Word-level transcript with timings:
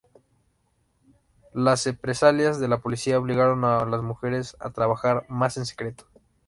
Las 1.53 1.85
represalias 1.85 2.59
de 2.59 2.67
la 2.67 2.79
policía 2.79 3.19
obligaron 3.19 3.63
a 3.65 3.85
las 3.85 4.01
mujeres 4.01 4.57
a 4.59 4.71
trabajar 4.71 5.27
más 5.29 5.57
en 5.57 5.67
secreto. 5.67 6.07